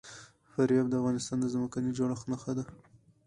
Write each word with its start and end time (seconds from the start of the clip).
فاریاب 0.51 0.87
د 0.89 0.93
افغانستان 1.01 1.37
د 1.41 1.45
ځمکې 1.53 1.79
د 1.83 1.87
جوړښت 1.97 2.25
نښه 2.31 2.51
ده. 2.57 2.63